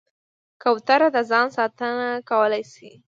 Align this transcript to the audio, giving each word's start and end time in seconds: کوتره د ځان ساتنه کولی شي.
کوتره 0.61 1.07
د 1.15 1.17
ځان 1.29 1.47
ساتنه 1.57 2.07
کولی 2.29 2.63
شي. 2.73 2.91